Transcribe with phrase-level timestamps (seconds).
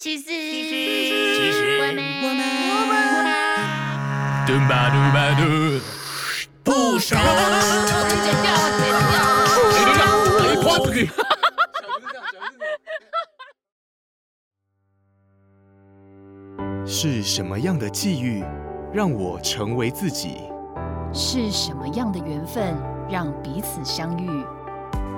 [0.00, 3.34] 其实，其实我们，我们我们，
[4.46, 5.42] 嘟吧嘟吧嘟，
[6.62, 7.18] 不少。
[16.86, 18.44] 是什么样的际遇，
[18.92, 20.36] 让我成为自己？
[21.12, 22.76] 是什么样的缘分
[23.10, 24.44] 让彼此相遇？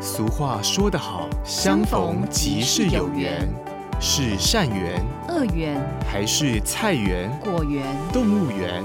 [0.01, 3.47] 俗话说得好，相逢即是有缘。
[4.03, 5.79] 是善缘，恶缘、
[6.11, 8.83] 还是菜园、果园、动物园？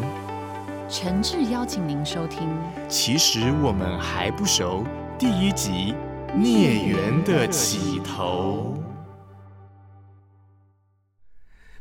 [0.90, 2.49] 诚挚邀请您收听。
[2.90, 4.84] 其实我们还不熟。
[5.17, 5.95] 第一集
[6.35, 8.77] 《孽缘的起头》，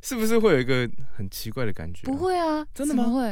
[0.00, 2.06] 是不是会有一个很奇怪的感觉？
[2.06, 3.30] 不，会啊，真的吗会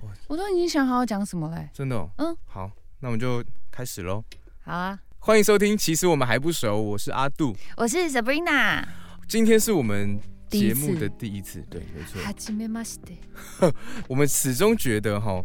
[0.00, 0.08] 哦？
[0.28, 1.68] 我都已经想好要讲什么嘞。
[1.74, 2.08] 真的、哦。
[2.16, 2.70] 嗯，好，
[3.00, 4.24] 那我们就开始喽。
[4.64, 7.54] 好啊，欢迎收听，其实我们还不熟，我是阿杜。
[7.76, 8.82] 我是 Sabrina。
[9.27, 10.19] 今天是我们
[10.49, 12.21] 第一次节目的第一次，对，没错。
[12.21, 13.73] はじめまして。
[14.07, 15.43] 我们始终觉得哈，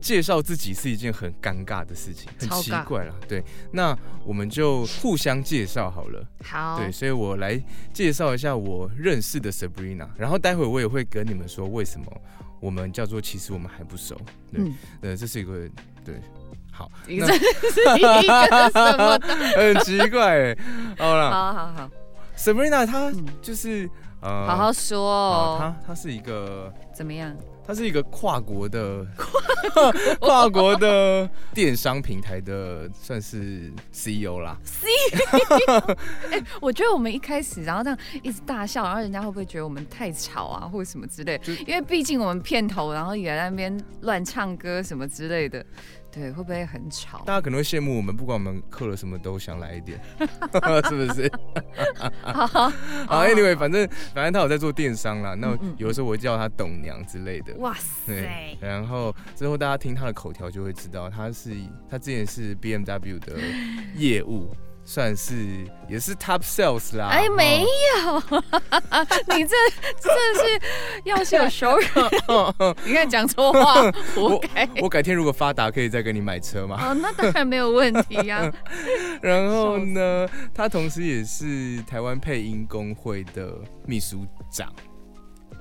[0.00, 3.14] 介绍自己是一件很尴尬的事情，很超尬奇怪了。
[3.28, 6.26] 对，那我们就互相介绍好了。
[6.42, 7.62] 好，对，所以我来
[7.92, 12.06] 介绍一下我认识的 Sabrina，然后待会我也会跟你们说为什么
[12.60, 14.16] 我们叫做其实我们还不熟。
[14.52, 15.68] 对，嗯，呃，这是一个
[16.04, 16.20] 对，
[16.72, 19.36] 好，这是 一个什么的？
[19.56, 20.58] 很奇怪欸。
[20.98, 21.90] 好了好好好，
[22.39, 23.89] ，Sabrina 她嗯就是
[24.21, 25.57] 呃，好好说，哦。
[25.59, 26.73] 她她是一个。
[26.93, 27.35] 怎么样？
[27.65, 29.05] 它是一个跨国的
[30.19, 34.57] 跨国的电商平台的，算是 CEO 啦。
[36.59, 41.39] 我觉得我们一开始，然后这样一直大笑，然后人家会不会觉得我们太吵啊，或者什么之类？
[41.67, 45.63] 因为毕竟我们片头，然后也在那边乱唱歌什么之类的，
[46.11, 47.19] 对，会不会很吵？
[47.25, 49.99] 大家可能会羡慕我们，不管我们刻了什么都想来一点，
[50.89, 51.31] 是不是？
[52.23, 55.35] 好，好，Anyway，反正反正他有在做电商啦。
[55.35, 57.53] 那有的时候我会叫他董娘之类的。
[57.57, 61.55] 哇塞，，然后之后大家听他的口条就会知道，他是
[61.89, 63.37] 他之前是 BMW 的
[63.95, 64.49] 业务，
[64.89, 65.35] 算是
[65.87, 67.09] 也是 Top Sales 啦。
[67.11, 67.63] 哎，没
[68.07, 68.39] 哦有，
[69.37, 69.55] 你这
[70.01, 70.61] 真的是
[71.03, 71.89] 要是有熟人，
[72.83, 74.67] 你看讲错话，活该。
[74.81, 76.75] 我改天如果发达，可以再给你买车吗？
[76.89, 78.51] 哦，那当然没有问题呀、
[79.21, 83.53] 然后呢，他同时也是台湾配音工会的
[83.85, 84.73] 秘书长。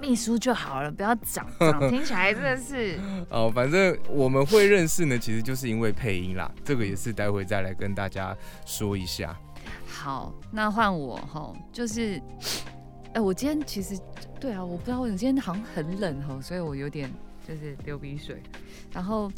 [0.01, 2.99] 秘书就好了，不要长长， 听起来真的是
[3.31, 6.51] 哦，反正我们会认识呢，其实就是因为配音啦。
[6.65, 9.39] 这个也是待会再来跟大家说一下。
[9.87, 10.33] 好。
[10.51, 12.21] 那换我哈，就是，
[13.13, 13.99] 哎、我今天其实
[14.41, 17.13] 对啊，我不知道为什么今天好像很冷哈，所以我有点
[17.47, 18.43] 就是流鼻水。
[18.93, 19.31] 然后，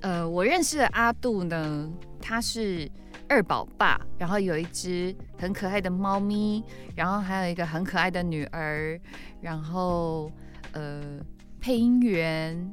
[0.00, 1.88] 呃，我认识的阿杜呢，
[2.20, 2.90] 他是
[3.28, 6.62] 二宝爸，然后有一只很可爱的猫咪，
[6.94, 8.98] 然后还有一个很可爱的女儿，
[9.40, 10.30] 然后
[10.72, 11.20] 呃，
[11.60, 12.72] 配音员。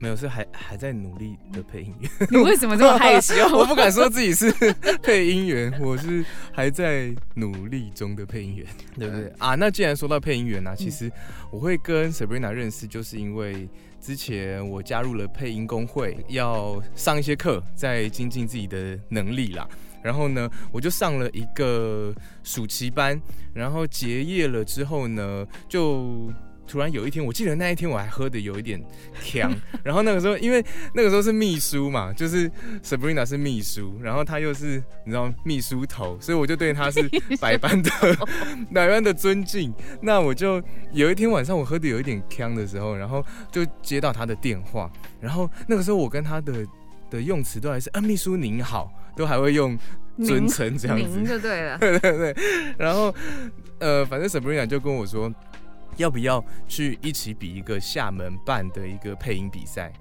[0.00, 2.08] 没有，是还还在努力的配音员。
[2.30, 3.34] 你为什么这么害羞？
[3.52, 4.48] 我不敢说自己是
[5.02, 9.56] 配音员，我是还在努力中的配音员，对不对啊？
[9.56, 11.10] 那既然说到配音员呢、啊，其实
[11.50, 13.68] 我会跟 Sabrina 认识，就是因为
[14.00, 19.68] 之前我加入了配音工会，要上一些课，在精进自己的能力啦。
[20.02, 22.14] 然后呢，我就上了一个
[22.44, 23.20] 暑期班，
[23.52, 26.32] 然后结业了之后呢，就
[26.68, 28.80] 突然有一天，我记得那一天我还喝的有一点
[29.24, 29.50] 呛，
[29.82, 30.62] 然后那个时候因为
[30.94, 32.50] 那个时候是秘书嘛，就是
[32.82, 37.08] Sabrina 是秘书，然后她又是你知道秘书头，所以我就对她是
[37.40, 37.90] 百般的
[38.72, 39.72] 百般的尊敬。
[40.02, 40.62] 那我就
[40.92, 44.90] 有一天晚上我喝的有一点呛的时候，然后就接到她的电话，
[45.20, 46.66] 然后那个时候我跟她的
[47.10, 49.78] 的用词都还是啊秘书您好，都还会用
[50.22, 51.22] 尊称这样子。
[51.24, 51.78] 就对了。
[51.78, 52.36] 对对对，
[52.76, 53.14] 然后
[53.78, 55.32] 呃，反正 Sabrina 就跟我说，
[55.98, 59.92] 要不要去一起比一个厦门办的一个配音比赛？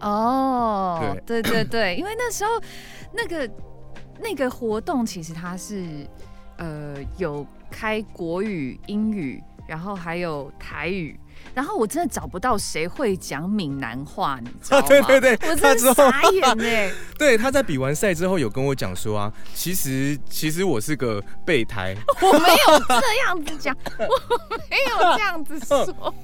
[0.00, 2.50] 哦，对对对，因为那时候
[3.12, 3.50] 那个
[4.18, 6.06] 那个活动其实它是
[6.56, 11.18] 呃有开国语、英语，然后还有台语。
[11.54, 14.86] 然后我真的找不到谁会讲闽南话，你知道吗？
[14.88, 16.94] 对对对我真他之后的傻眼呢。
[17.18, 24.04] 对，他在比完赛之后有跟我讲说啊，其实其实我是个备胎， 我没有这样子讲，我
[24.70, 26.14] 没有这样子说。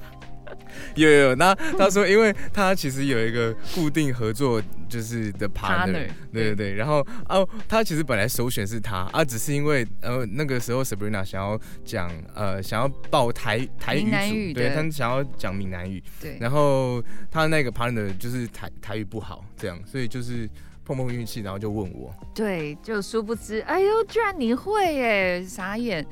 [0.94, 14.04] 有 有有，那他说，因为他其实有一个固定合作就是的 partner，, Partner，对对对，然后哦，他其实本来首选是他啊，只是因为呃那个时候 Sabrina 想要讲呃想要报台台语
[14.52, 20.48] 组对他想要讲闽南语，对，然后他那个 partner 就是台台语不好，这样，所以就是
[20.84, 26.06] 碰碰运气，然后就问我，对，就殊不知，哎呦，居然你会耶，傻眼。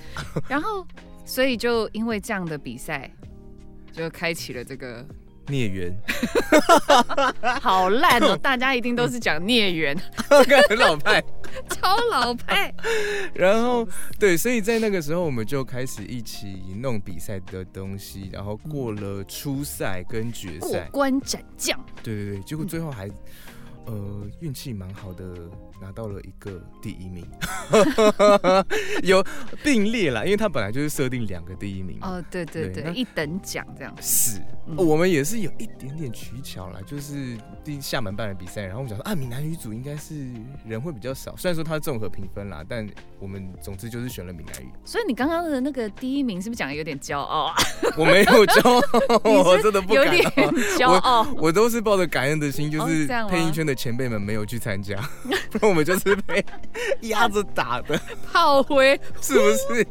[0.49, 0.85] 然后
[1.25, 3.09] 所以就因为这样的比赛，
[3.95, 5.07] 就开启了这个
[5.47, 5.95] 孽缘，
[7.63, 8.37] 好烂哦！
[8.37, 9.97] 大家一定都是讲孽缘，
[10.69, 11.23] 很老派。
[11.71, 12.75] 超老派。
[13.33, 13.87] 然后
[14.19, 23.09] 对，所以在那个时候我们就开始一起弄比赛的东西，然后过了初赛跟决赛过赛，关斩将，对对对，结果最后还。
[23.87, 25.23] 呃，运气蛮好的，
[25.81, 27.27] 拿到了一个第一名，
[29.03, 29.25] 有
[29.63, 32.09] 并列啦，因为他本来就是设定两个第一名嘛。
[32.09, 33.95] 哦，对对对一等奖这样。
[34.01, 40.15] 是，嗯我们也是有一点点取巧啦，就是第厦门办的比赛，然后我们想说啊，闽南语组应该是
[40.67, 42.89] 人会比较少，虽然说它综合评分啦，但
[43.19, 44.69] 我们总之就是选了闽南语。
[44.85, 47.55] 所以你刚刚的那个第一名是不是讲的有点骄傲啊？
[47.99, 50.53] 我没有骄傲， 我真的不敢有点哦。
[50.79, 51.27] 骄傲。
[51.37, 54.99] 我都是抱着感恩的心，就是配音圈的前辈们没有去参加，
[55.69, 56.45] 我们就是被
[57.09, 57.99] 压着打的，
[58.31, 59.87] 炮灰是不是？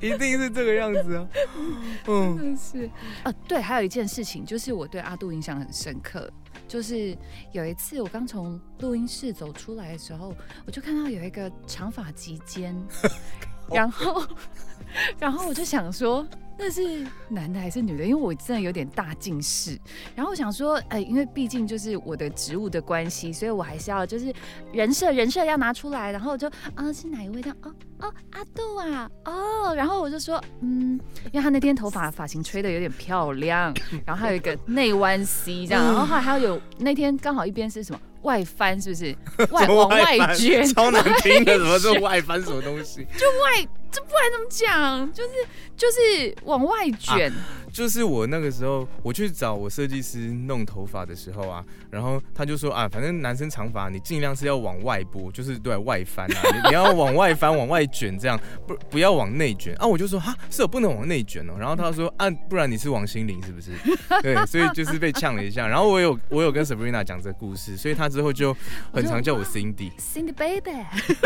[0.00, 1.26] 一定是这个样子啊。
[2.06, 2.90] 嗯，真是
[3.22, 6.30] 啊，对，还有一件事情，就是我对阿杜印象很深刻，
[6.68, 7.16] 就是
[7.52, 10.34] 有一次我刚从录音室走出来的时候，
[10.66, 12.76] 我就看到有一个长发及肩，
[13.72, 14.26] 然后，
[15.18, 16.26] 然后我就想说。
[16.64, 18.04] 那是男的还是女的？
[18.04, 19.76] 因为我真的有点大近视，
[20.14, 24.32] 然后我想说，哎、因为毕竟就是我的职务的关系，所以我还是要就是
[24.70, 27.56] 人设人设要拿出来，然后我就啊是哪一位这样？
[27.62, 31.00] 哦哦阿杜啊哦，然后我就说嗯，
[31.32, 39.16] 因为他那天头发发型吹的有点漂亮，然后还有一个内弯 C 这样，然后后来还有那天刚好一边是什么外翻，是不是
[39.52, 40.64] 外往外卷？
[40.74, 43.06] 超难听的，什么是外翻什么东西？
[43.18, 45.12] 就外这不然怎么讲？
[45.12, 45.30] 就是
[45.76, 47.32] 就是往外卷，
[47.72, 59.86] 就是我那个时候我去找我设计师弄头发的时候啊，然后他就说啊，反正男生长发你尽量是要往外拨，就是对外翻啊， 你你要往外翻往外卷这样，不不要往内卷啊。
[59.86, 61.54] 我就说哈，是我不能往内卷哦。
[61.58, 63.70] 然后他说啊，不然你是王心凌是不是？
[64.22, 65.66] 对，所以就是被呛了一下。
[65.66, 68.54] 然后我有我有跟 Sabrina 讲这个故事，所以他之后就
[68.92, 70.84] 很常叫我 Cindy，Cindy Baby。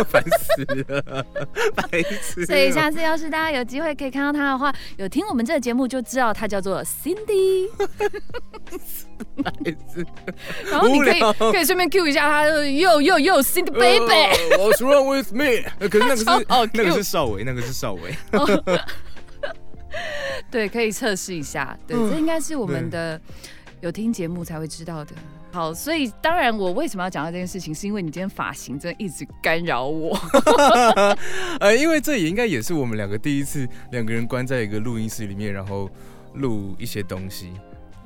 [0.08, 1.26] 烦死了，
[1.75, 2.46] 白痴了。
[2.46, 7.70] 所以下次要是大家有机会可以看到他的话，有听我们这个节目就知道他叫做 Cindy，
[10.70, 11.20] 然后你可以
[11.52, 14.12] 可以顺便 Q 一下他，又又又 Cindy Baby。
[14.12, 15.62] 呃 What's wrong with me？
[15.78, 18.14] 呃可是那个是 哦那个是邵伟，那个是邵伟。
[20.50, 21.74] 对，可以测试一下。
[21.86, 23.18] 对，嗯这应该是我们的
[23.80, 25.14] 有听节目才会知道的。
[25.52, 30.14] 好，所以当然我为什么要讲到这件事情，是因为你今天发型真的一直干扰我。
[31.60, 35.88] 呃，因为这也应该也是我们两个第一次两个人关在一个录音室里面，然后
[36.36, 37.52] 录一些东西。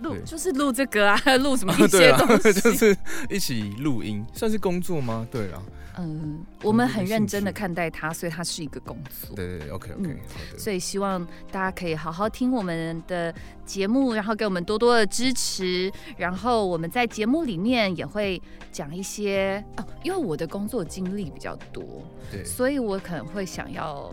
[0.02, 2.52] 录就是录这个啊， 录什么一些东，西。
[2.58, 2.96] 就是
[3.28, 5.28] 一起录音，算是工作吗？
[5.30, 5.62] 对啊，
[5.98, 9.36] 嗯，我们很认真的看待它，所以它是一个工作。
[9.36, 10.18] 对对对，OK OK。
[10.56, 11.22] 所以希望
[11.52, 13.34] 大家可以好好听我们的
[13.66, 15.92] 节目，然后给我们多多的支持。
[16.16, 18.40] 然后我们在节目里面也会
[18.72, 21.84] 讲一些哦，因为我的工作经历比较多，
[22.32, 24.10] 对，所以我可能会想要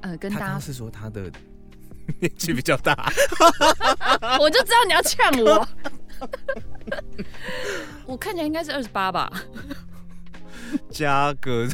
[0.00, 1.30] 呃跟大家，是说他的
[2.20, 2.94] 年纪比较大，
[4.40, 5.68] 我就知道你要呛我。
[8.06, 9.30] 我看起来应该是二十八吧？
[10.90, 11.68] 加个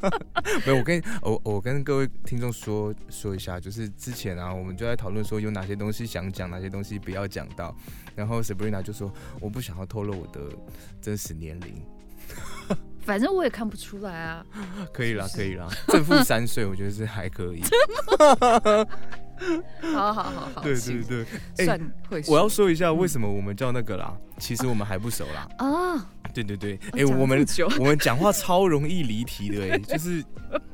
[0.66, 7.74] 没有，我跟我我跟各位听众说说一下，就是之前啊，我们就在讨论说有哪些东西想讲，哪些东西不要讲到。
[8.14, 10.40] 然后 Sabrina 就说我不想要透露我的
[11.00, 11.82] 真实年龄，
[13.04, 14.44] 反正我也看不出来啊。
[14.92, 17.62] 可以啦，可以啦，正负三岁，我觉得是还可以。
[19.92, 21.26] 好好好好，对对对，
[21.58, 22.34] 哎算会说。
[22.34, 25.48] 我要说一下为什么我们叫那个啦，其实我们还不熟啦。
[25.58, 27.44] 啊，对对对，哎、我们
[27.78, 30.24] 我们讲话超容易离题的哎， 就是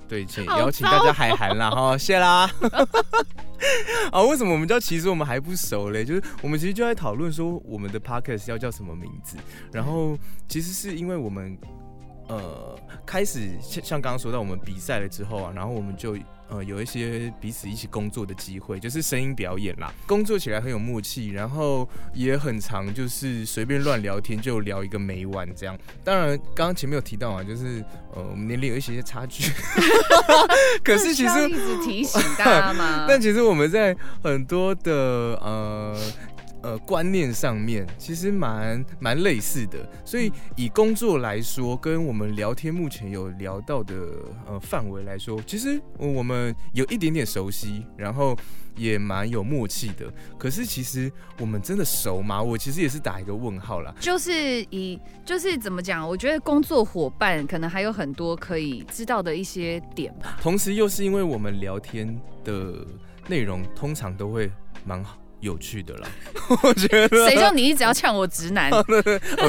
[0.09, 2.51] 对，请好邀请大家海涵啦哈，谢啦。
[4.11, 6.05] 啊，为什么我们叫其实我们还不熟嘞？
[6.05, 9.37] 就是我们其实就在讨论说我们的 podcast 要叫什么名字，
[9.73, 10.17] 然后
[10.49, 11.57] 其实是因为我们
[12.31, 16.17] 呃开始像像刚刚说到我们比赛了之后啊，然后我们就。
[16.53, 25.79] 呃，有一些彼此一起工作的机会，就是声音表演啦，工作起来很有默契，然后也很常就是随便乱聊天就聊一个没完这样。
[26.03, 29.45] 当然，刚刚前面有提到啊，就是呃我们年龄有一些差距，
[30.83, 33.07] 可是其实一直提醒大家嘛？
[33.09, 34.93] 但其实我们在很多的
[35.41, 35.97] 呃
[36.63, 39.79] 呃观念上面，其实蛮蛮类似的。
[40.05, 43.95] 所以以工作来说，跟我们聊天目前有聊到的
[44.47, 48.37] 呃范围来说，其实呃我们有一点点熟悉，然后
[48.77, 50.13] 也蛮有默契的。
[50.39, 52.43] 可是其实我们真的熟吗？
[52.43, 53.95] 我其实也是打一个问号啦。
[54.01, 56.07] 就是以就是怎么讲？
[56.07, 60.39] 我觉得工作伙伴可能还有很多可以知道的一些点吧。
[60.41, 62.87] 同时又是因为我们聊天的
[63.29, 64.51] 内容通常都会
[64.85, 66.09] 蛮好有趣的啦。
[66.63, 68.71] 我觉得谁叫你一直要呛我直男？
[68.73, 68.83] 哦，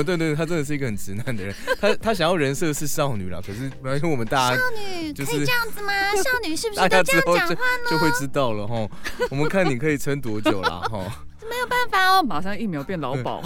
[0.04, 1.54] 对对，他真的是一个很直男的人。
[1.80, 5.94] 他他想要人设是少女啦，可是没关系，我们大家少女就是可以这样子吗？
[6.16, 7.90] 少女是不是都这样讲话呢？
[7.90, 8.88] 就会知道了哈。
[9.30, 11.26] 我们看你可以撑多久啦哈。
[11.52, 13.24] 没有办法哦，马上疫苗变老鸨。
[13.24, 13.42] 老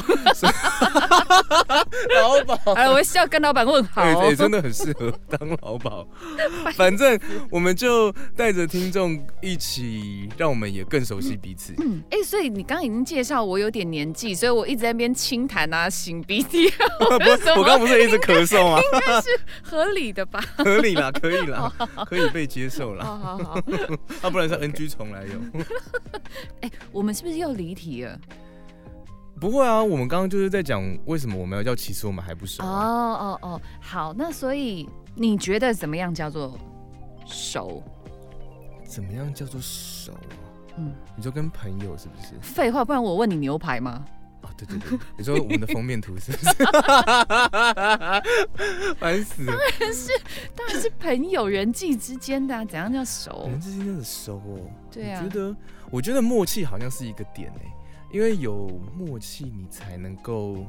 [2.44, 2.56] 鸨。
[2.76, 6.08] 哎，我是要跟老板问好对真的很适合当老鸨。
[6.78, 7.20] 反正
[7.50, 11.74] 我们就带着听众一起，让我们也更熟悉彼此。
[11.80, 17.10] 嗯，哎、所以你刚刚已经介绍我有点年纪，所以我一直在那边轻弹啊、擤鼻涕啊，不，
[17.60, 18.80] 我刚刚不是一直咳嗽吗？
[18.80, 19.30] 应该是
[19.64, 20.40] 合理的吧？
[20.58, 21.74] 合理啦，可以啦，
[22.08, 23.04] 可以被接受啦。
[23.04, 23.54] 好好好，
[24.22, 25.66] 啊，不然是 NG 重来用。
[26.62, 28.20] 哎、我们是不是又离题了？
[29.40, 32.88] 不会啊，我们刚刚就是在讲为什么我们要叫其实我们还不熟哦啊。
[32.88, 36.58] 哦哦，好，那所以你觉得怎么样叫做
[37.26, 37.84] 熟？
[38.88, 40.20] 怎么样叫做熟啊？
[40.78, 42.34] 嗯，你说跟朋友是不是？
[42.42, 44.06] 废话，不然我问你牛排吗？
[44.42, 46.54] 哦，对对对，你说我们的封面图是不是？
[49.00, 49.58] 烦死了！
[50.56, 53.48] 当然是朋友人际之间的、啊，怎样叫熟？
[53.50, 54.60] 人际之间真的熟哦。
[54.92, 55.56] 对啊我觉得，
[55.92, 57.66] 我觉得默契好像是一个点哎，
[58.12, 60.66] 因为有默契，你才能够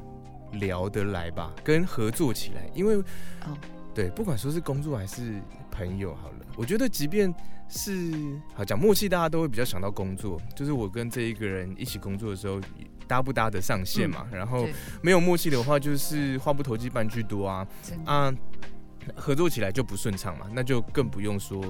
[0.53, 2.69] 聊得来吧，跟合作起来。
[2.73, 3.57] 因为，哦
[3.93, 5.41] 对，不管说是工作还是
[5.71, 7.33] 朋友，好了，我觉得即便
[7.67, 8.13] 是
[8.53, 12.59] 好讲默契，大家都会比较想到工作，就是我跟这一个人一起工作的时候。
[13.07, 14.27] 搭不搭得上线嘛？
[14.33, 14.67] 然后
[15.01, 17.65] 没有默契的话，就是话不投机半句多啊
[18.03, 18.35] 啊，
[19.15, 21.63] 合作起来就不顺畅嘛，那就更不用说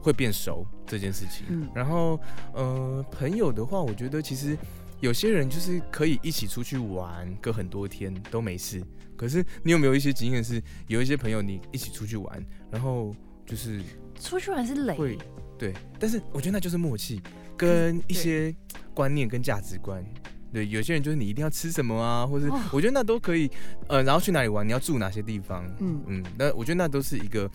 [0.00, 1.46] 会变熟这件事情。
[1.50, 2.18] 嗯然后
[2.52, 4.58] 呃，朋友的话，我觉得其实
[5.02, 8.80] 有些人就是可以一起出去玩个很多天都没事。
[9.16, 13.82] 可是你有没有一些经验是，有一些朋友你一起出去玩，然后就是
[14.20, 15.18] 出去玩是累，会
[15.58, 17.20] 对，但是我觉得那就是默契
[17.56, 18.54] 跟一些
[18.94, 20.04] 观念跟价值观。
[20.52, 23.50] 对，有些人就是你一定要吃什么啊，或者哦我觉得那都可以，
[23.88, 27.50] 呃，然后去哪里玩，你要住哪些地方，嗯嗯，那我觉得那都是一个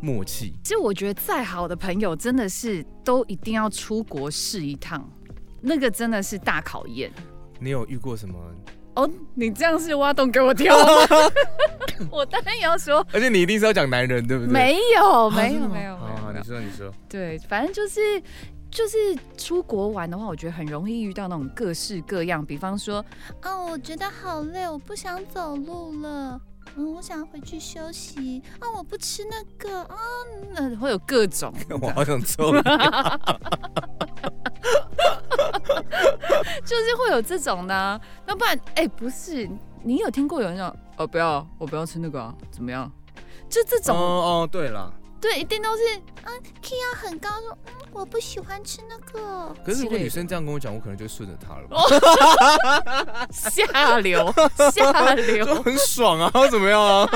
[0.00, 0.54] 默契。
[0.62, 5.10] 其实我觉得再好的朋友，真的是都一定要出国试一趟，
[5.64, 7.10] 那个真的是大考验。
[7.58, 8.38] 你有遇过什么？
[8.96, 11.08] 哦，你这样是挖洞给我跳吗？
[12.10, 14.52] 我当然也要说，而且你一定是要讲男人，对不对？
[14.52, 16.92] 没有，没有，没有，好你，说，你说。
[17.08, 18.22] 对，反正就是
[18.70, 18.96] 就是
[19.36, 23.04] 出国玩的话，我觉得很容易遇到那种各式各样，比方说，
[23.42, 26.40] 哦，我觉得好累，我不想走路了。
[26.76, 28.42] 嗯，我想回去休息。
[28.58, 29.96] 啊、我不吃那个啊。
[30.52, 32.60] 那，会有各种， 我好想抽你。
[36.64, 39.48] 就是会有这种的啊、那不然，哎、不是，
[39.82, 42.90] 你有听过有人讲，哦，不要，我不要吃那个啊，怎么样？
[43.48, 45.82] 就这种，哦哦，对了，对，一定都是
[46.62, 49.54] Kia 很高说，嗯，我不喜欢吃那个。
[49.64, 54.32] 可是如果女生这样跟我讲，我可能就顺着她了吧，下流，
[54.72, 55.62] 下流就。
[55.62, 57.08] 很爽啊，怎么样啊？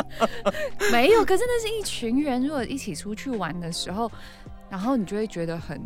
[0.90, 4.10] 没有，可是那是一群人，如果一起出去玩的时候，
[4.68, 5.80] 然后你就会觉得很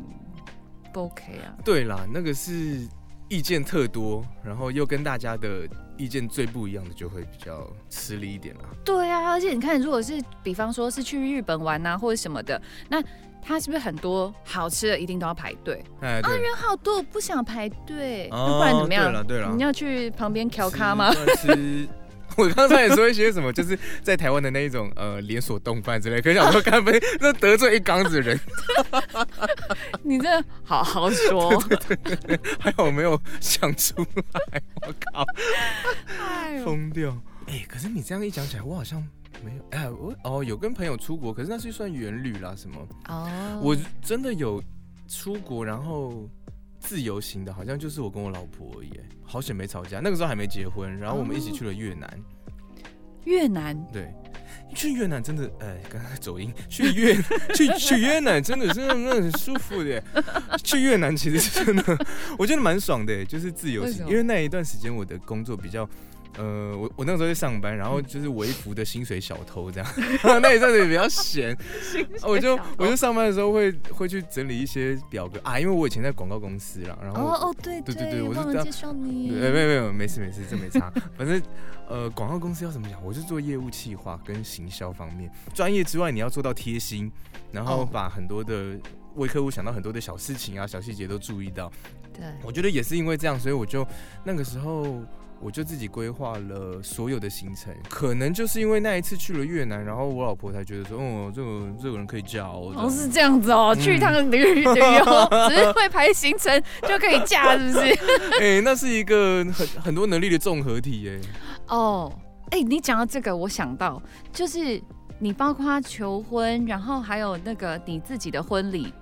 [0.95, 1.53] 不 OK 啊。
[1.65, 2.89] 对啦，那个是
[3.29, 8.63] 意见特多，然后又跟大家的意见最不一样的，就会比较吃力一点啦。
[8.85, 13.03] 对啊，而且你看，如果是比方说是去日本玩啊，或者什么的，那
[13.43, 15.83] 他是不是很多好吃的一定都要排队？
[16.01, 19.05] 哎，啊，人好多，我不想排队，哦那不然怎么样？
[19.05, 21.13] 对了对了你要去旁边调咖吗？
[21.39, 21.89] 吃？
[22.35, 28.39] 吃我刚才也说一些什么，就是在台湾的那一种呃连锁动漫之类，可是想说干杯，那得罪一缸子人，
[30.03, 30.29] 你这
[30.65, 31.59] 好好说。
[32.59, 33.95] 还好我没有想出
[34.33, 35.25] 来，我靠，
[36.65, 37.17] 疯掉！
[37.47, 39.03] 哎、可是你这样一讲起来，我好像
[39.45, 44.63] 没有，哎，我哦有跟朋友出国，可是那是算远旅啦什么，哦我真的有
[45.09, 46.29] 出国，然后
[46.87, 52.09] 自由行的，好像就是我跟我老婆而已，哎好险没吵架，那个时候还没结婚，然后我们一起去了越南，
[53.25, 54.13] 越南对。
[54.75, 56.53] 去越南真的，哎，刚才走音。
[56.69, 57.15] 去越
[57.55, 60.03] 去去越南真的真的真的很舒服的。
[60.65, 64.05] 去越南其实是真的，我觉得蛮爽的，就是自由行。
[64.09, 65.89] 因为那一段时间我的工作比较，
[66.37, 69.89] 呃，我我那个时候在上班，然后就是微服的薪水小偷这样，
[70.43, 71.57] 那一阵子也比较闲，
[72.23, 75.41] 我就我就上班的时候会会去整理一些表格。
[75.45, 79.31] 啊，因为我以前在广告公司啦，然后哦哦，对对对对我是这样介绍你。
[79.39, 80.93] 对，没有没有，没事没事，这没差。
[81.17, 81.41] 反正
[81.89, 87.11] 呃，广告公司要怎么讲，我是做业务企划跟行销方面，专业之外你要做到贴心，
[87.53, 87.89] 然后哦。
[87.95, 88.77] 把很多的
[89.15, 91.71] 为客户想到很多的小事情啊、小细节都注意到。
[92.13, 93.87] 对，我觉得也是因为这样，所以我就
[94.25, 95.01] 那个时候
[95.41, 97.75] 我就自己规划了所有的行程。
[97.89, 102.73] 可能就是因为那一次去了越南，然后我老婆才觉得说，哦，这个这个人可以嫁哦。
[102.77, 104.71] 哦，是这样子哦，去一趟旅旅游，
[105.49, 107.95] 只是会排行程就可以嫁，是不是？
[108.41, 111.21] 哎、那是一个很很多能力的综合体哎。
[111.69, 112.13] 哦，
[112.51, 114.81] 哎、你讲到这个，我想到就是
[115.19, 118.93] 你包括求婚，然后还有那个你自己的婚礼，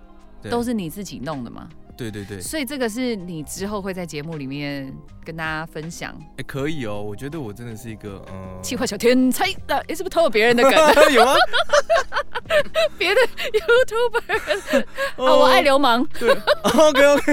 [0.51, 1.69] 都是你自己弄的吗？
[1.97, 4.93] 对对对，所以这个是你之后会在节目里面
[5.25, 6.15] 跟大家分享。
[6.39, 7.01] 哎、可以哦。
[7.03, 10.73] 我觉得我真的是一个嗯， 气化小天才的，哎、是不是偷了别人的梗？
[11.13, 11.35] 有啊？
[12.99, 13.21] 别的
[13.53, 14.85] YouTuber
[15.17, 16.05] 哦，我爱流氓。
[16.19, 16.31] 对
[16.65, 17.33] ，OK OK，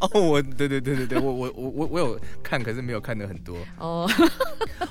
[0.00, 3.56] 哦，我对对对对对，我我我我我有看，可是没有看的很多。
[3.78, 4.08] 哦，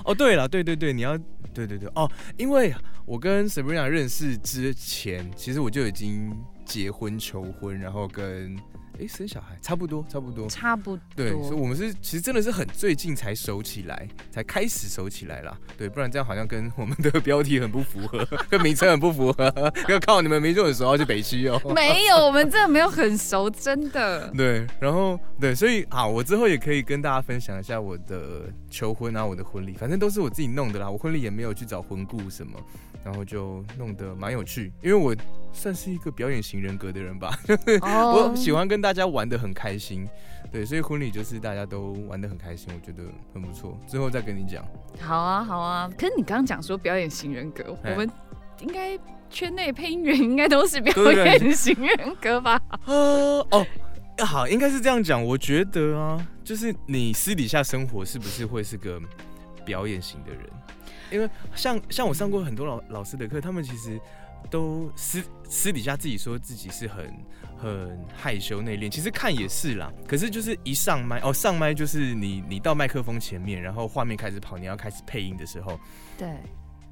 [0.05, 1.17] 哦，对了，对对对，你要
[1.53, 2.73] 对对对哦，因为
[3.05, 6.33] 我跟 Sabrina 认识之前，其实我就已经
[6.65, 8.55] 结婚求婚，然后跟
[9.01, 10.47] 哎生小孩，差不多差不多。
[10.47, 11.03] 差不多。
[11.15, 15.57] 对，所以我们是其实真的是很最近才熟起来，才开始熟起来啦。
[15.77, 19.51] 对，不然这样好像跟我们的标题很不符合，跟名称很不符合。
[19.89, 21.59] 要靠你们名就很熟，要去北区哦。
[21.73, 24.29] 没有，我们真的没有很熟，真的。
[24.37, 30.89] 对，然后对，所以好，我之后也可以跟大家分享一下我的求婚啊，我的婚礼，反正都是我自己弄的啦。
[30.89, 32.59] 我婚礼也没有去找婚顾什么，
[33.03, 35.15] 然后就弄得蛮有趣，因为我
[35.53, 37.37] 算是一个表演型人格的人吧，
[37.81, 40.07] 哦我喜欢跟大家玩的很开心。
[40.51, 43.03] 对，所以婚礼就是大家都玩的很开心，我觉得
[43.33, 43.77] 很不错。
[43.87, 44.65] 之后再跟你讲。
[44.99, 45.89] 好啊，好啊。
[45.97, 48.09] 可是你刚刚讲说表演型人格，哎我们
[48.59, 52.61] 应该圈内配音员应该都是表演演型人格吧？
[52.85, 53.65] 呃 哦，
[54.25, 55.23] 好，应该是这样讲。
[55.23, 59.01] 我觉得啊，就是你私底下生活是不是会是个
[59.71, 60.43] 表演型的人？
[61.09, 63.97] 因为像像我上过很多老老师的课，他们其实
[64.49, 67.13] 都私私底下自己说自己是很
[67.57, 69.89] 很害羞内敛，其实看也是啦。
[70.05, 75.79] 可是就是一上麦哦，上麦就是你你到麦克风前面，然后画面开始跑，你要开始配音的时候，
[76.17, 76.35] 对，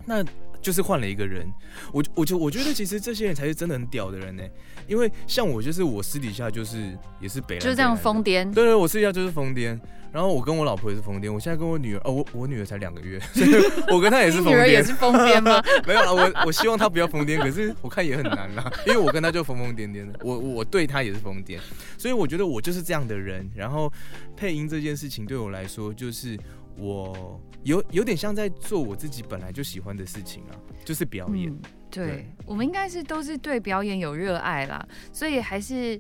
[0.06, 0.24] 那
[0.62, 1.52] 就是换了一个人。
[1.92, 4.44] 我我就我觉得其实这些人才是真的很屌的人呢，
[4.88, 8.54] 因为像我就是我私底下就是也是北兰就这样疯癫。
[8.54, 9.80] 对对，我私底下就是疯癫。
[10.12, 13.52] 然后我跟我老婆也是疯癫，我现在跟我女儿哦，我我女儿才两个月， 所以
[13.90, 14.50] 我跟她也是疯癫。
[14.50, 15.62] 女儿也是疯癫吗？
[15.86, 21.60] 没有啦，我我希望她不要疯癫，可是我看也很难啦，因为我跟她就疯疯癫癫的，我我对她也是疯癫，
[21.96, 23.48] 所以我觉得我就是这样的人。
[23.54, 23.94] 然后
[24.36, 26.36] 配音这件事情对我来说，就是
[26.78, 30.54] 我有有点像在做我自己本来就喜欢的事情啊，
[30.86, 31.52] 就是表演。
[31.52, 36.00] 嗯，对对，我们应该是都是对表演有热爱啦，所以还是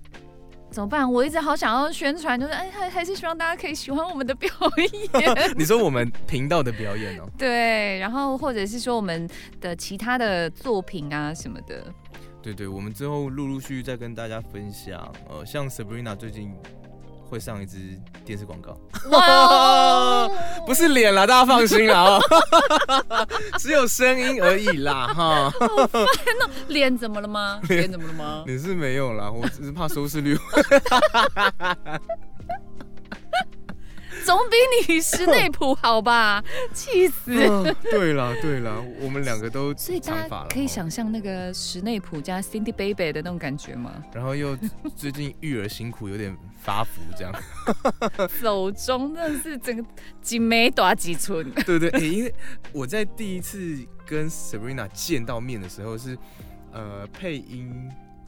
[0.71, 1.12] 怎么办？
[1.12, 5.53] 我一直好想要宣传，就是哎，还还是希望大家可以喜欢我们的表演。
[5.58, 9.27] 你说我们频道的表演哦、 对，然后或者是说我们
[9.60, 11.93] 的其他的作品啊什么的。
[12.41, 15.13] 对对，我们之后陆陆续续再跟大家分享。
[15.27, 16.53] 呃，像 Sabrina 最近
[17.30, 17.78] 会上一支
[18.26, 18.76] 电视广告，
[19.12, 20.32] 哇哦，
[20.65, 22.22] 不是脸啦，大家放心啦哦，
[23.60, 25.54] 只有声音而已啦哈。
[26.68, 27.60] 脸怎么了吗？
[27.70, 28.44] 脸怎么了吗？
[28.48, 30.36] 你是没有啦，我只是怕收视率。
[34.30, 36.44] 总比你室内谱好吧？
[36.72, 37.34] 气死！
[37.34, 43.92] 嗯对了对了，我们两个都 所以大可以想象那个室内普加 Cindy Baby 的那种感觉吗？
[44.13, 44.56] 然后又
[44.96, 47.34] 最近育儿辛苦，有点发福这样。
[48.39, 49.84] 手中真的是整个
[50.22, 51.50] 几枚大几寸。
[51.65, 52.32] 对对，诶因为
[52.72, 56.15] 我在第一次跟 Sabrina 见到面的时候是，
[56.72, 57.74] 呃，配音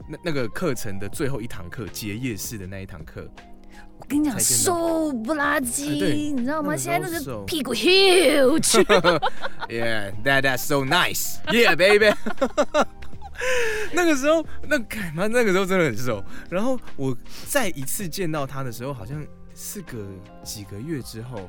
[0.08, 3.30] 那那个课程的最后一堂课，结业式的那一堂课。
[4.02, 6.70] 我跟你讲，瘦不拉几，你知道吗？
[6.70, 8.82] 那个现在那个屁股 huge。
[9.70, 11.36] Yeah, that that's so nice.
[11.46, 12.12] Yeah, baby.
[13.94, 15.28] 那个时候，那干嘛？
[15.28, 16.22] 那个时候真的很瘦。
[16.50, 19.98] 然后我再一次见到他的时候，好像是个
[20.42, 21.48] 几个月之后。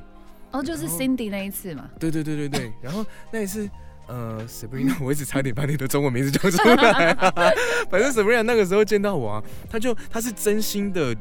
[0.52, 1.90] 哦，就是 Cindy 那一次嘛。
[1.98, 2.72] 对对对对对。
[2.80, 3.68] 然后那一次，
[4.06, 7.12] 呃，Sabrina，我一直差点把你的中文名字叫出来、
[7.90, 11.14] 反正 Sabrina 那个时候见到我啊，他就他是真心的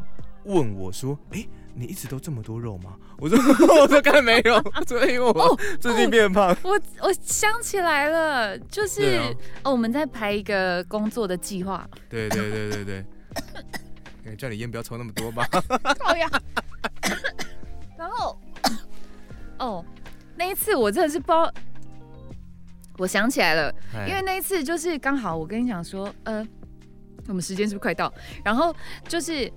[0.46, 3.38] 问我说：“哎、你一直都这么多肉吗？” 我说
[3.82, 6.56] ：“我说刚才没有， 所以我哦最近变胖。
[6.64, 9.30] 我我想起来了，就是、啊
[9.64, 11.88] 哦，我们在排一个工作的计划。
[12.10, 13.06] 对对对对对。
[14.26, 15.46] 哎叫你烟不要抽那么多吧。
[16.00, 16.30] 靠呀！
[17.98, 18.40] 然后，
[19.60, 19.86] 哦，
[20.36, 21.54] 那一次我真的是不知道，
[22.98, 26.46] 我想起来了，哎因为那一次就是刚好我跟你讲说，呃，
[27.28, 28.14] 我们时间是不是快到？
[28.46, 28.74] 然后
[29.08, 29.52] 就是，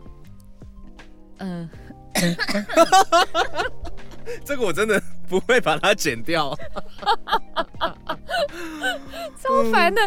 [1.39, 1.69] 嗯、
[4.45, 6.57] 这个我真的不会把它剪掉。
[9.43, 10.01] 超烦的，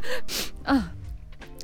[0.64, 0.92] 啊、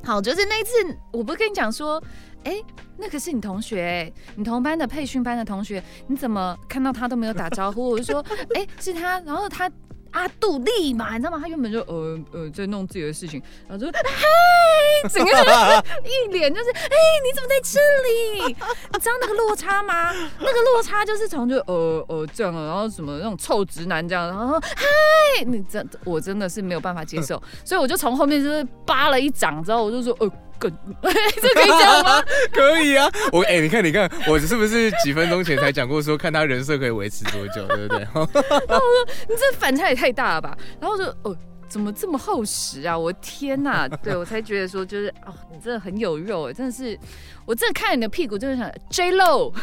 [0.03, 0.71] 好，就是那次，
[1.11, 2.01] 我不是跟你讲说，
[2.43, 2.61] 哎、
[2.97, 7.89] 那个是你同学、哎，你同班的培训班的同学，你怎么看到他都没有打招呼？
[7.89, 8.23] 我就说，
[8.55, 9.69] 哎、是他，然后他。
[10.15, 11.37] 阿杜立马，你知道吗？
[11.41, 15.43] 他原本就呃呃在弄自己的事情，然后就嗨，整个人
[16.03, 18.55] 一脸就是哎、你怎么在这里？
[18.93, 20.13] 你知道那个落差吗？
[20.39, 30.31] 那个落差就是从就呃呃这样啊，然后什么那种臭直男这样，然后嗨，你真我真的是没有办法接受， 所以我就从后面就是扒了一掌之后，我就说呃。
[30.57, 30.71] 更
[31.41, 32.23] 这可以讲吗？
[32.51, 39.07] 可以啊，我哎、你看你看，我是不是几分钟前才讲过说，看他人设可以维持多久，对不对 那我说？
[39.27, 40.57] 你这反差也太大了吧？
[40.79, 41.35] 然后就哦，
[41.67, 42.97] 怎么这么厚实啊？
[42.97, 43.87] 我的天呐！
[44.03, 46.97] 对我才觉得说，就是哦，你真的很有肉哎，真的是，
[47.45, 49.53] 我真的看你的屁股，就是想 J Lo，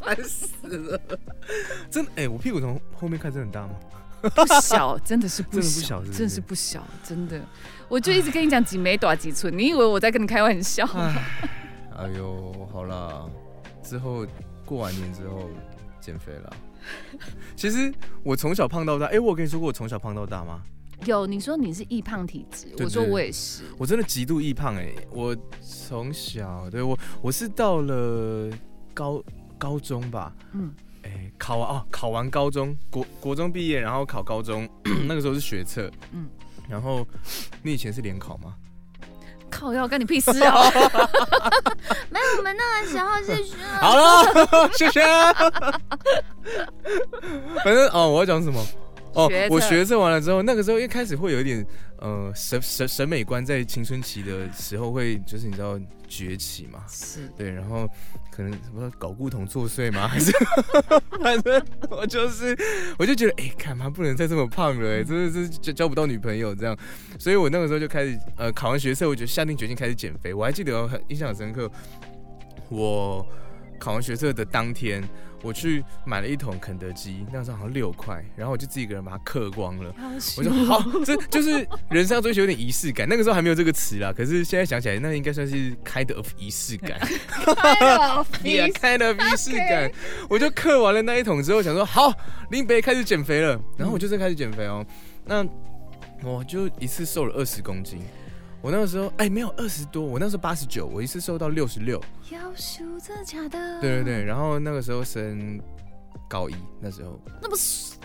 [0.00, 1.00] 烦死了，
[1.90, 3.74] 真的哎、我屁股从后面看真的很大吗？
[4.30, 7.40] 不小，真的是不小，真的是不小，真的。
[7.88, 10.86] 我就一直跟你讲几枚短几寸，你以为我在跟你开玩笑？
[10.94, 11.50] 唉，
[11.96, 13.26] 哎呦，好啦，
[13.82, 14.26] 之后
[14.64, 15.48] 过完年之后
[16.00, 16.52] 减肥了。
[17.54, 20.62] 其实我从小胖到大，哎、我有跟你说过我从小胖到大吗？
[21.04, 23.64] 有你说你是易胖体质，我说我也是。
[23.76, 28.48] 我真的极度易胖哎、我从小对我我是到了
[28.94, 29.22] 高
[29.58, 34.68] 高中吧，嗯，哎、考完哦，考完高中，国国中毕业，然后考高中，
[35.06, 36.28] 那个时候是学测，嗯嗯，
[36.68, 37.06] 然后
[37.62, 38.54] 你以前是联考吗？
[39.50, 40.70] 靠要干你屁事哦！
[42.08, 45.02] 没有，我们那个时候是学，好了，谢谢。
[47.62, 48.64] 反正哦，我要讲什么？
[49.14, 51.66] 哦我学测完了之后，那个时候一开始会有一点
[51.98, 57.88] 呃审审审美观在青春期的时候会就是你知道崛起嘛，是对，然后
[58.30, 60.06] 可能什么搞故同作祟吗？
[60.08, 60.32] 还是
[61.22, 62.56] 反正我就是
[62.98, 66.76] 我就觉得哎，干嘛不能再这么胖了、哎，真的是交交不到女朋友这样，
[67.18, 70.34] 所以我那个时候就开始呃考完学测，我就下定决心开始减肥。
[70.34, 71.70] 我还记得很印象很深刻，
[72.68, 73.26] 我
[73.78, 75.02] 考完学测的当天，
[75.42, 79.94] 我去买了一桶肯德基，那时候好像六块，然后我就自己一个人把它嗑光了。
[80.36, 83.06] 我说好，这就是人生要追求有点仪式感。
[83.08, 86.98] 那个时候还没有这个词啦，可是现在想起来，那应该算是开的仪式感。
[88.44, 89.90] 也开了仪式感，
[90.30, 92.12] 我就嗑完了那一桶之后，想说好，
[92.50, 94.84] 林北开始减肥了，然后我就在开始减肥哦。
[95.24, 95.44] 那
[96.22, 98.00] 我就一次瘦了二十公斤。
[98.62, 102.00] 我那个时候哎没有二十多，我那时候八十九，我一次瘦到六十六。
[102.30, 103.80] 要输，真的假的？
[103.80, 105.60] 对对对，然后那个时候升
[106.28, 107.96] 高一，那时候那不是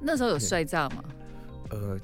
[0.00, 1.04] 那时候有帅炸吗？
[1.68, 1.98] 呃，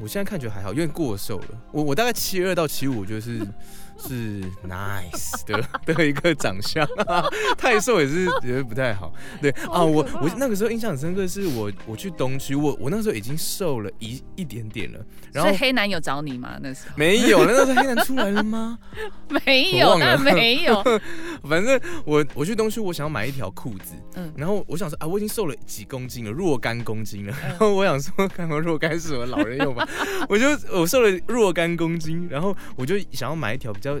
[0.00, 1.62] 我现在看觉得还好，因为过瘦了。
[1.70, 3.38] 我我大概七二到七五，就是
[3.98, 5.62] 是 nice 的
[5.94, 6.86] 的一个长相，
[7.56, 9.12] 太瘦也是觉得不太好。
[9.40, 15.00] 对啊，我我那个时候印象很深刻，是我我去东区，我我那时候已经瘦了一一点点了，
[15.32, 16.58] 然后黑男有找你吗？
[16.60, 18.78] 那时候没有了，那时候黑男出来了吗？
[19.46, 20.82] 没有，那没有。
[21.48, 29.86] 反正我我去东区，我想要买一条裤子，嗯然后我想说啊，我已经瘦了几公斤了，若干公斤了，然后我想说，看我若干是什么老人用吧，
[30.28, 33.91] 我就我瘦了若干公斤，然后我就想要买一条比较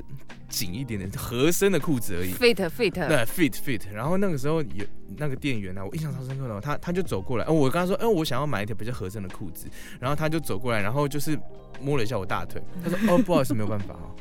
[0.48, 2.32] 紧一点点合身的裤子而已。
[2.34, 4.84] fit fit，对，fit fit，然后那个时候有
[5.16, 9.66] 那个店员啊，我印象超深刻的哦，他他就走过来，哦，我跟他说，哎、我想要买一条比较合身的裤子，
[9.98, 11.38] 然后他就走过来，然后就是
[11.80, 14.14] 摸了一下我大腿，他说，哦，不好意思，没有办法哦，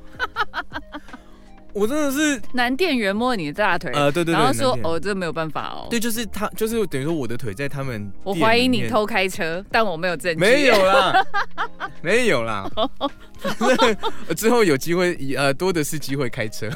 [1.73, 5.88] 我真的是男店员摸你的大腿，呃，对对对，然后说哦，这没有办法哦。
[5.89, 10.39] 对，就是他，就是等于说我的腿在他们，我怀疑你，偷开车，但我没有证据。
[10.39, 11.13] 没有啦，
[12.01, 12.69] 没有啦，
[13.39, 16.69] 反 正之后有机会，呃，多的是机会开车。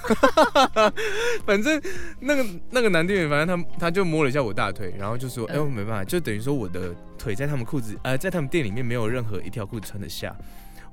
[1.46, 1.82] 反正
[2.20, 10.36] 那个那个男店员，反正他他就摸了一下我大腿，然后就说，哎、嗯我没办法，就等于说我的腿在他们裤子，呃，在他们店里面没有任何一条裤子穿得下。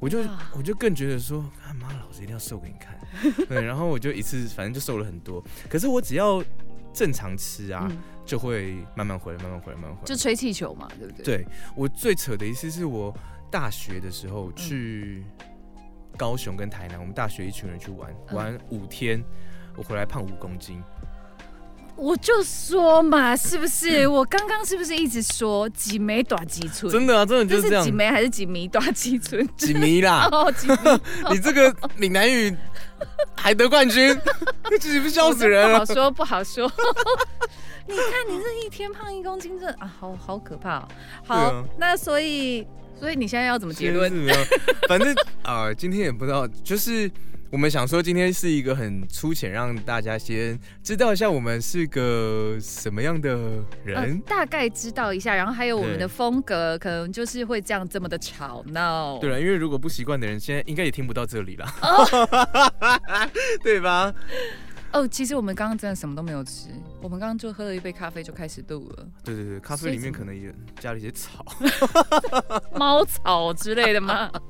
[0.02, 0.18] 我就
[0.56, 2.98] 我就更觉得说，干妈老子一定要瘦给你看，
[3.46, 6.42] 对，然后我就一次反正就瘦了很多，可是我只要
[6.92, 10.04] 正常吃啊，嗯，就会慢慢回来，慢慢回来，慢慢回来。
[10.04, 11.24] 就吹气球嘛，对不对？
[11.24, 13.16] 对我最扯的一次是我
[13.48, 15.22] 大学的时候去
[16.16, 19.22] 高雄跟台南，我们大学一群人去玩，嗯玩五天，
[19.76, 20.82] 我回来胖五公斤。
[21.96, 24.06] 我就说嘛，是不是？
[24.08, 26.90] 我刚刚是不是一直说几枚短几寸？
[26.90, 27.96] 真的啊，真的就是这样是几。
[27.96, 29.48] 枚还是几米短几寸？
[29.56, 30.28] 几米啦？
[30.32, 30.76] 哦，几米，
[31.30, 32.54] 你这个闽南语
[33.36, 34.18] 还得冠军，
[34.70, 35.78] 这岂不笑死人了？
[35.80, 36.70] 不好说，不好说。
[37.86, 40.88] 你看，你这一天胖一公斤，这啊，好好可怕、哦。
[41.26, 42.66] 好，啊那所以，
[42.98, 44.10] 所以你现在要怎么结论？
[44.88, 47.10] 反正啊、今天也不知道，就是
[47.52, 53.30] 我们想说今天是一个很粗浅，让大家先知道一下我们是个什么样的
[53.84, 54.18] 呃人。
[54.22, 59.18] 大概知道一下，然后还有我们的风格，可能就是会这样这么的吵闹。
[59.18, 62.06] 对了，因为如果不习惯的人，现在应该也听不到这里了，哦
[63.62, 64.14] 对吧？
[64.92, 66.68] 哦，其实我们刚刚真的什么都没有吃，
[67.02, 71.44] 我们刚刚就喝了一杯咖啡就开始录了，对对对，咖啡里面可能也加了一些草。
[72.76, 74.30] 猫草之类的吗？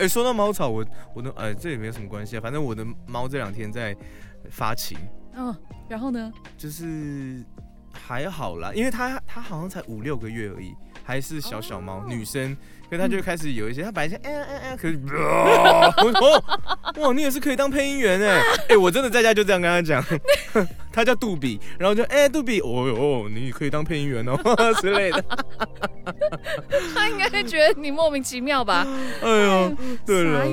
[0.00, 0.84] 哎、说到猫草，我
[1.14, 3.94] 我的哎，这也没有什么关系啊，反正我的猫这两天在
[4.50, 4.98] 发情，
[5.34, 5.54] 嗯，
[5.88, 6.32] 然后呢？
[6.56, 7.44] 就是
[7.92, 12.56] 还好啦，因为它它好像才五六个月而已，还是小小猫，哦女生，
[12.90, 14.98] 所以他就开始有一些，他本来是哎哎哎，可是，
[16.04, 16.42] 我说哦
[16.98, 20.04] 哇，你也是可以当配音员哎， 哎，我真的在家就这样跟他讲，
[20.92, 24.36] 他叫杜比，然后就哎杜比，哦哟，你可以当配音员哦
[24.80, 25.24] 之类的，
[26.92, 28.84] 他应该会觉得你莫名其妙吧？
[29.22, 29.72] 哎呦，
[30.04, 30.44] 对了，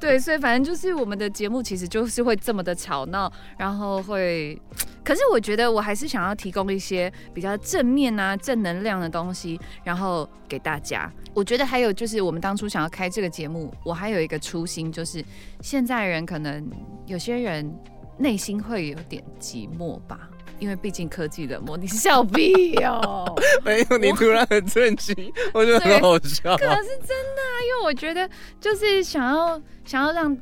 [0.00, 4.58] 对，所以反正就是我们的节目其实就是会这么的吵闹，然后会，
[5.04, 11.12] 可是我觉得我还是想要提供一些比较正面啊、正能量的东西，然后给大家。
[11.34, 15.24] 我觉得还有就是我们当初想要开这个节目，我还有一个初心，就是
[15.60, 16.64] 现在人可能
[17.06, 17.74] 有些人
[18.18, 20.28] 内心会有点寂寞吧。
[20.58, 23.24] 因为毕竟科技冷漠，你笑屁哦！
[23.64, 25.12] 没有，你突然很震惊，
[25.52, 26.56] 我觉得很好笑。
[26.56, 30.38] 可是真的啊，因为我觉得就是想要想要让，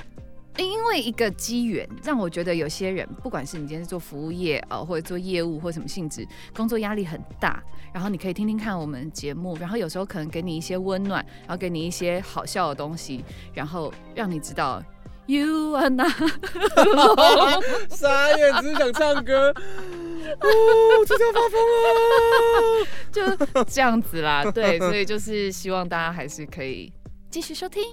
[0.67, 14.83] 因为一个机缘，让我觉得有些人，不管是你今天是做服务业呃，或者做业务或什么性质，工作压力很大，然后你可以听听看我们节目，然后有时候可能给你一些温暖，然后给你一些好笑的东西，然后让你知道。
[15.27, 16.11] You are not
[17.89, 19.51] 傻眼，只是想唱歌。
[19.51, 20.45] 哦，
[21.07, 22.87] 这叫发疯了。
[23.55, 26.93] 就这样子啦，对，所以就是希望大家还是可以
[27.31, 27.85] 继续收听。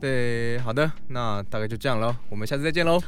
[0.00, 3.00] 对，好的，那大概就这样喽，我们下次再见喽。